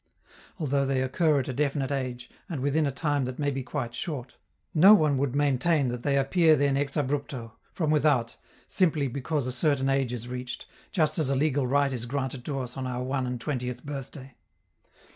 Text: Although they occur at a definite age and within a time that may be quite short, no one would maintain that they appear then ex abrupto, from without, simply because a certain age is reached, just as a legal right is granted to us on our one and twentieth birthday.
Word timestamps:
Although 0.57 0.87
they 0.87 1.03
occur 1.03 1.39
at 1.41 1.47
a 1.47 1.53
definite 1.53 1.91
age 1.91 2.31
and 2.49 2.59
within 2.59 2.87
a 2.87 2.91
time 2.91 3.25
that 3.25 3.37
may 3.37 3.51
be 3.51 3.61
quite 3.61 3.93
short, 3.93 4.35
no 4.73 4.95
one 4.95 5.15
would 5.19 5.35
maintain 5.35 5.89
that 5.89 6.01
they 6.01 6.17
appear 6.17 6.55
then 6.55 6.75
ex 6.75 6.95
abrupto, 6.95 7.51
from 7.75 7.91
without, 7.91 8.35
simply 8.67 9.07
because 9.07 9.45
a 9.45 9.51
certain 9.51 9.89
age 9.91 10.11
is 10.11 10.27
reached, 10.27 10.65
just 10.91 11.19
as 11.19 11.29
a 11.29 11.35
legal 11.35 11.67
right 11.67 11.93
is 11.93 12.07
granted 12.07 12.43
to 12.45 12.57
us 12.61 12.75
on 12.77 12.87
our 12.87 13.03
one 13.03 13.27
and 13.27 13.39
twentieth 13.39 13.85
birthday. 13.85 14.33